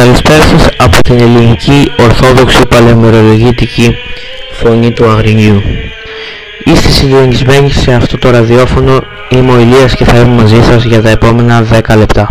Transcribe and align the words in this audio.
Καλησπέρα 0.00 0.42
σας 0.42 0.68
από 0.78 1.02
την 1.02 1.20
ελληνική 1.20 1.92
ορθόδοξη 1.98 2.66
παλαιομερολογητική 2.66 3.96
φωνή 4.52 4.90
του 4.92 5.08
Αγρινιού. 5.08 5.62
Είστε 6.64 6.90
συντονισμένοι 6.90 7.70
σε 7.70 7.92
αυτό 7.92 8.18
το 8.18 8.30
ραδιόφωνο, 8.30 9.00
είμαι 9.28 9.52
ο 9.52 9.58
Ηλίας 9.58 9.94
και 9.94 10.04
θα 10.04 10.16
είμαι 10.16 10.42
μαζί 10.42 10.62
σας 10.62 10.84
για 10.84 11.02
τα 11.02 11.10
επόμενα 11.10 11.66
10 11.72 11.96
λεπτά. 11.96 12.28